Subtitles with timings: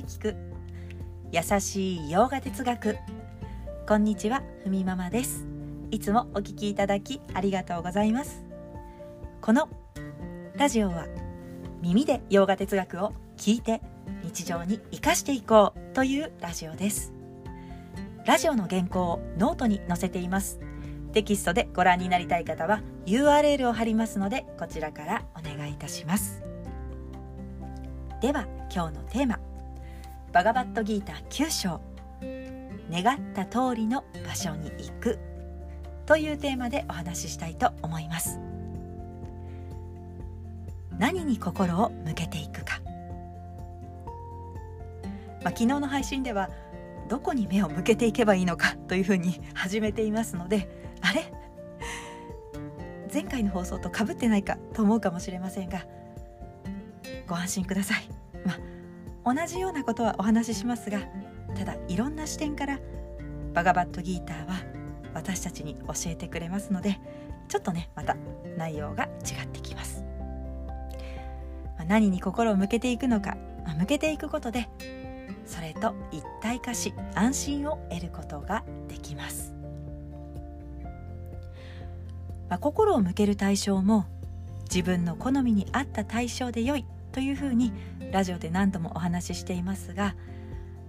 [0.00, 0.36] で聞く。
[1.32, 2.96] 優しいヨガ哲学。
[3.86, 5.44] こんにちはふみママです。
[5.90, 8.44] いつもお聞きいただきありがとうございます。
[9.40, 9.68] この
[10.54, 11.06] ラジオは
[11.82, 13.82] 耳でヨガ哲学を聞いて
[14.22, 17.12] 日常に生かしていこうというラジオです。
[18.24, 20.60] ラジオの原稿をノートに載せています。
[21.12, 26.44] テキストでご覧になりたい方は URL を貼りますのでこちらからお願いいたします。
[28.20, 29.47] では今日のテーマ。
[30.32, 31.80] バガバットギーター9章。
[32.90, 35.18] 願った通りの場所に行く。
[36.06, 38.38] というテーマでお話ししたいと思います。
[40.98, 42.80] 何に心を向けていくか、
[45.42, 46.50] まあ、昨日の配信では
[47.08, 48.74] どこに目を向けていけばいいのか。
[48.88, 50.68] というふうに始めていますので
[51.02, 51.32] あれ？
[53.12, 55.86] 前回の放送とかぶってないかと思うかもしれませんが
[57.26, 58.08] ご安心ください、
[59.34, 61.00] 同じようなことはお話ししますが
[61.54, 62.78] ただいろんな視点から
[63.52, 64.54] バガバットギーターは
[65.12, 66.98] 私たちに教えてくれますので
[67.48, 68.16] ちょっとねまた
[68.56, 70.04] 内容が違ってきます、
[71.76, 74.68] まあ、何に心を向けていくのか、まあ、向けていくことで
[75.44, 79.54] それと一体化し安心を得ることができます。
[82.50, 84.06] まあ、心を向ける対象も
[84.64, 86.84] 自分の好みに合った対象で良い
[87.18, 87.72] というふうに
[88.12, 90.14] ラジオで何度もお話ししていますが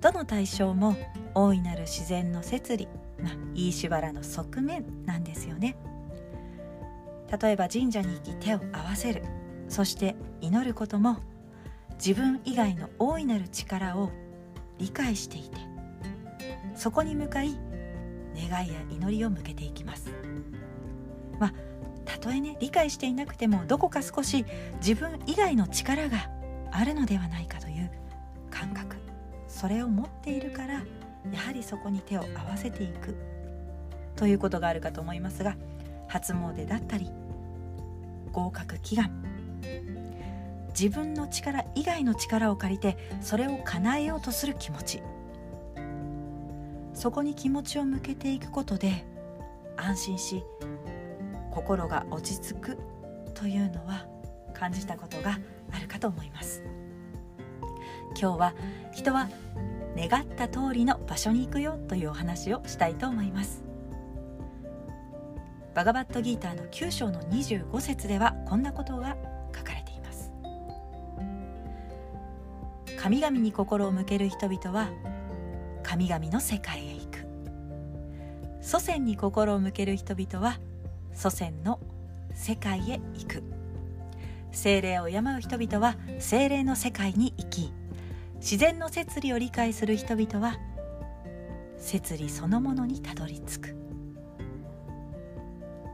[0.00, 0.96] どの対象も
[1.34, 2.86] 大いなる自然の摂理、
[3.20, 5.76] まあ、飯原の側面なんですよね。
[7.42, 9.24] 例えば神社に行き手を合わせる
[9.68, 11.18] そして祈ることも
[11.94, 14.12] 自分以外の大いなる力を
[14.78, 15.56] 理解していて
[16.76, 17.58] そこに向かい
[18.36, 20.12] 願いや祈りを向けていきます。
[21.40, 21.54] まあ
[22.04, 24.44] たとえね理解していなくてもどこか少し
[24.76, 26.30] 自分以外の力が
[26.70, 27.90] あるのではないかという
[28.50, 28.96] 感覚
[29.46, 30.82] それを持っているから
[31.30, 33.14] やはりそこに手を合わせていく。
[34.16, 35.56] ということがあるかと思いますが
[36.08, 37.10] 初詣だったり
[38.32, 39.10] 合格祈願。
[40.68, 45.02] 自分の力以外の力を借りてそれを叶えようとする気持ち。
[46.94, 49.04] そこに気持ちを向けていくことで
[49.76, 50.44] 安心し
[51.52, 52.78] 心が落ち着く
[53.34, 54.06] というのは
[54.54, 55.38] 感じたことが
[55.70, 56.62] あるかと思います。
[58.18, 58.54] 今日は
[58.92, 59.28] 人は
[59.96, 63.62] 願った通りの場所に行くよというお話をしたいと思います。
[65.74, 69.16] バガバットギーターの9章の25節ではこんなことが
[69.54, 70.30] 書かれています。
[72.98, 74.90] 神々に心を向ける人々は
[75.82, 77.26] 神々の世界へ行く。
[78.60, 80.58] 祖先に心を向ける人々は
[81.14, 81.78] 祖先の
[82.34, 83.42] 世界へ行く。
[84.52, 87.72] 精霊を敬う人々は精霊の世界に行き
[88.36, 90.58] 自然の摂理を理解する人々は
[91.78, 93.76] 摂理そのものにたどり着く。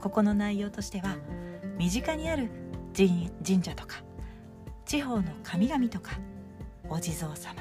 [0.00, 1.16] ここの内容としては
[1.78, 2.50] 身近にある
[2.96, 3.30] 神
[3.62, 4.02] 社とか
[4.84, 6.12] 地方の神々とか
[6.88, 7.54] お地蔵様、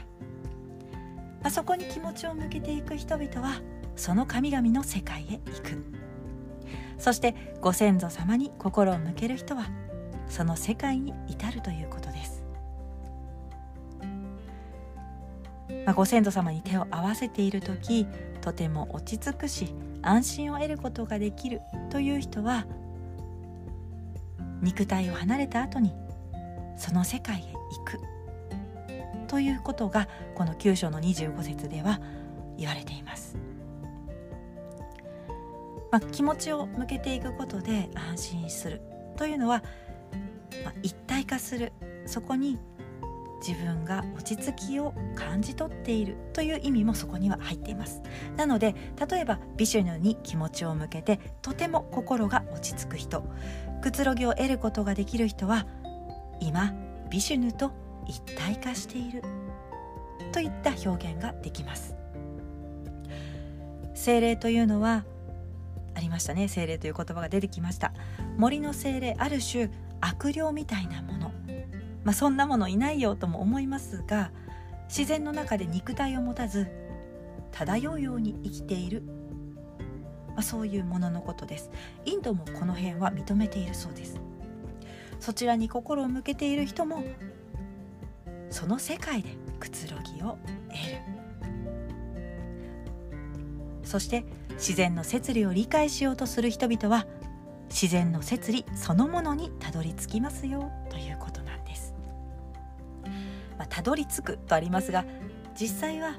[1.43, 3.61] あ、そこに気持ちを向けていく人々は
[3.95, 6.08] その神々の世界へ行く。
[6.99, 9.67] そしてご先祖様に心を向ける人は
[10.27, 12.43] その世界に至るということです、
[15.85, 18.05] まあ、ご先祖様に手を合わせている時
[18.41, 22.65] とても落ち着くし安心を得ることができるという人は
[24.61, 25.93] 肉体を離れた後に
[26.77, 27.99] その世界へ行く
[29.27, 31.99] ということがこの9章の25節では
[32.57, 33.48] 言われています。
[35.91, 38.81] まあ、気持ちを向けていくことで安心する。
[39.17, 39.63] というのは、
[40.63, 41.73] まあ、一体化する。
[42.05, 42.59] そこに
[43.45, 46.17] 自分が落ち着きを感じ取っている。
[46.33, 48.01] という意味もそこには入っています。
[48.35, 48.75] なので
[49.09, 53.23] 例えばビシュヌに気持ちを向けてとても心が落ち着く人。
[53.81, 55.65] くつろぎを得ることができる人は
[56.41, 56.73] 今
[57.09, 57.71] ビシュヌと
[58.05, 59.23] 一体化している。
[60.31, 61.95] といった表現ができます。
[63.95, 65.03] 精霊というのは
[65.99, 66.47] ありましたね。
[66.47, 67.91] 精霊という言葉が出てきました。
[68.37, 69.69] 森の精霊ある種
[69.99, 71.31] 悪霊みたいなもの。
[72.05, 74.31] まあそんなものいないよとも思いますが
[74.87, 76.67] 自然の中で肉体を持たず
[77.51, 79.03] 漂うように生きている、
[80.29, 81.69] まあ、そういうもののことです。
[82.05, 84.21] インドもこの辺は認めているそうです。
[85.19, 87.03] そちらに心を向けている人も
[88.49, 91.19] その世界でくつろぎを得る。
[93.83, 94.23] そして
[94.59, 97.07] 自然の摂理を理解しようとする人々は
[97.69, 101.93] 自然の摂理そのものにたどり着きますよということなんです、
[103.57, 105.05] まあ、たどり着くとありますが
[105.59, 106.17] 実際は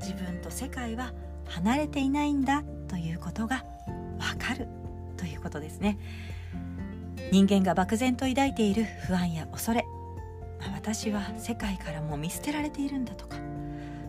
[0.00, 1.12] 自分と世界は
[1.46, 3.64] 離れていないんだということが
[4.18, 4.66] わかる
[5.16, 5.98] ということですね。
[7.30, 9.84] 人間が漠然と抱いている不安や恐れ
[10.74, 13.36] 私は世界からもう見捨てられているんだとか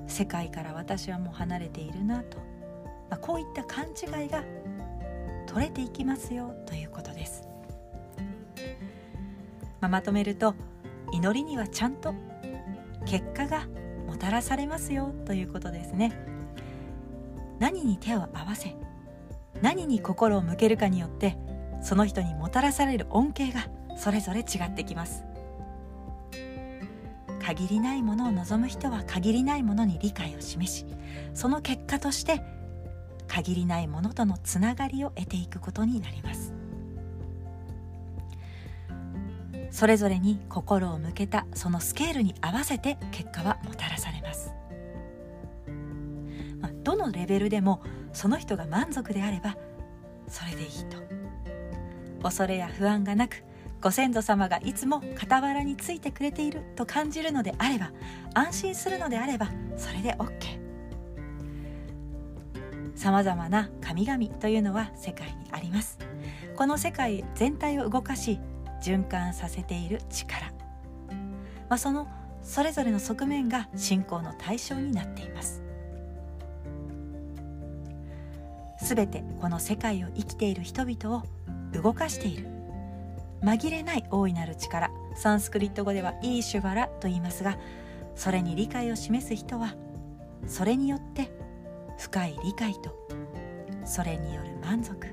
[0.08, 2.38] 世界から私はもう離れているなと、
[3.12, 4.44] まあ、こういった勘違いが
[5.46, 7.44] 取れていきますよということです、
[9.82, 10.56] まあ、まとめると
[11.12, 12.16] 祈りにはちゃんと
[13.06, 13.68] 結果が
[14.08, 16.14] もたらされますよということですね。
[17.60, 18.76] 何に手を合わせ
[19.62, 21.38] 何に心を向けるかによって
[21.82, 23.68] その人にもたらされる恩恵が
[23.98, 25.24] それぞれ違ってきます。
[27.42, 30.86] 限りないものを望む人は限りないものに理解を示し
[31.34, 32.42] その結果として
[33.32, 36.54] 限りないものとのつながりを得ていくことになります。
[39.72, 44.52] それぞれに心を向けたそのスケールに合わせて結果はもたらされます、
[46.60, 47.82] まあ、どのレベルでも
[48.12, 49.56] その人が満足であれば
[50.28, 50.98] それでいいと。
[52.22, 53.44] 恐れや不安がなく
[53.82, 57.92] ご先祖様がいつも傍らについてくれていると感じるのであれば
[58.34, 60.61] 安心するのであればそれで OK
[62.96, 66.00] さまざまな神々というのは世界にあります。
[66.56, 68.40] この世界全体を動かし
[68.84, 70.48] 循環させている力、
[71.70, 72.08] まあ、その
[72.44, 75.64] それぞれの側面が信仰の対象になっています。
[78.78, 81.24] すべてこの世界を生きている人々を
[81.72, 82.48] 動かしている。
[83.42, 84.92] 紛れない大いなる力。
[85.16, 87.58] サンスクリット語ではイーシュバラと言いますが
[88.16, 89.76] それに理解を示す人は
[90.48, 91.32] それによって
[92.02, 92.98] 深い理解と
[93.86, 95.08] それによる満足。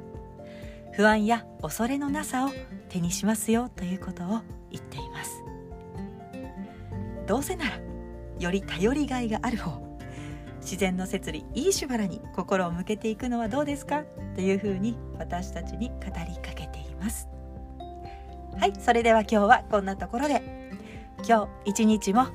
[0.93, 2.50] 不安や恐れのなさを
[2.88, 4.40] 手にしますよということを
[4.70, 5.44] 言っています。
[7.26, 7.79] どうせなら
[8.38, 9.82] より頼りがいがある方
[10.61, 14.05] 自然の摂理いいしばらに心を向けていくのはどうですか？
[14.35, 15.94] というふうに私たちに語
[16.26, 17.29] りかけています。
[18.58, 20.43] はいそれでは今日はこんなところで。
[21.29, 22.29] 今日一日も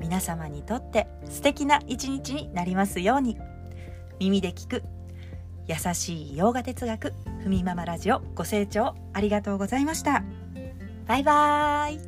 [0.00, 3.38] 皆様にとって素敵な一日になりますように。
[4.20, 4.82] 耳で聞く。
[5.66, 7.14] 優しい洋画哲学。
[7.42, 8.20] ふみママラジオ。
[8.34, 10.22] ご清聴ありがとうございました。
[11.06, 12.00] バイバーイ。